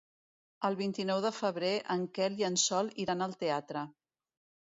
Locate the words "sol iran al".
2.63-3.35